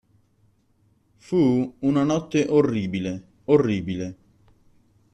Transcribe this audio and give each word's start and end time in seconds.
Fu 1.17 1.75
una 1.81 2.03
notte 2.03 2.47
orribile, 2.49 3.23
orribile. 3.43 4.17